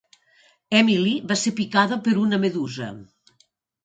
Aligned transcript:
Emily 0.77 1.11
va 1.31 1.37
ser 1.41 1.53
picada 1.59 1.99
per 2.07 2.13
una 2.21 2.39
medusa. 2.47 2.89